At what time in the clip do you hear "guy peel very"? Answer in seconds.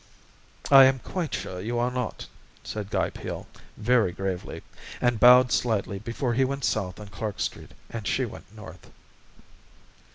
2.89-4.11